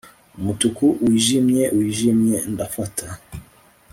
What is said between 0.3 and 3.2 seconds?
umutuku wijimye wijimye ndafata